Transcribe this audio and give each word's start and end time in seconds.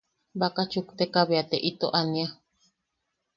Baka 0.39 0.61
chukteka 0.71 1.19
bea 1.29 1.43
te 1.49 1.57
ito 1.69 1.87
ania. 2.01 2.27